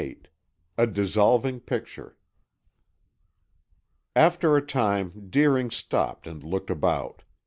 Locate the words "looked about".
6.43-7.21